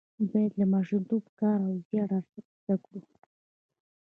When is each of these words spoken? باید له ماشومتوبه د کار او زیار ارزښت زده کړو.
باید 0.29 0.51
له 0.59 0.65
ماشومتوبه 0.73 1.29
د 1.31 1.35
کار 1.39 1.59
او 1.67 1.75
زیار 1.87 2.09
ارزښت 2.19 2.51
زده 2.61 2.75
کړو. 2.83 2.99